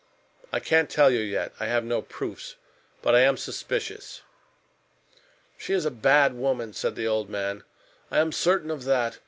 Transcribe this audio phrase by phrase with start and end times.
[0.51, 1.53] "I can't tell you yet.
[1.59, 2.55] I have no proofs.
[3.03, 4.23] But I am suspicious."
[5.59, 7.63] "She is a bad woman," said the old man.
[8.09, 9.19] "I am certain of that.